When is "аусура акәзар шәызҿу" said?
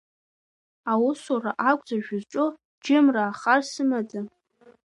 0.91-2.47